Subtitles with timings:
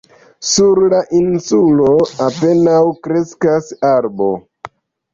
[0.51, 1.91] Sur la insulo
[2.31, 4.35] apenaŭ kreskas arbo.